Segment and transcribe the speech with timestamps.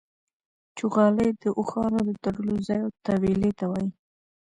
[0.77, 3.89] چوغالی د اوښانو د تړلو ځای او تویلې ته وايي.